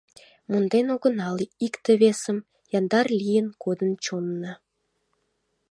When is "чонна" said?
4.03-4.53